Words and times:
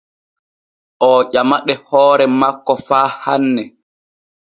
Oo 1.07 1.19
ƴamaɗe 1.31 1.73
hoore 1.87 2.25
makko 2.39 2.73
faa 2.87 3.07
hanne. 3.23 3.63